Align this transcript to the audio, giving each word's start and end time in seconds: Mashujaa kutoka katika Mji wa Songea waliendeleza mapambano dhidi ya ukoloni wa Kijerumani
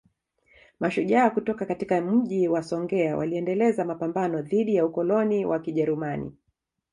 Mashujaa 0.79 1.29
kutoka 1.29 1.65
katika 1.65 2.01
Mji 2.01 2.47
wa 2.47 2.63
Songea 2.63 3.17
waliendeleza 3.17 3.85
mapambano 3.85 4.41
dhidi 4.41 4.75
ya 4.75 4.85
ukoloni 4.85 5.45
wa 5.45 5.59
Kijerumani 5.59 6.33